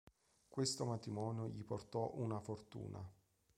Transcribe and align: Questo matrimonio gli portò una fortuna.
Questo 0.49 0.83
matrimonio 0.83 1.47
gli 1.47 1.63
portò 1.63 2.13
una 2.15 2.39
fortuna. 2.39 3.07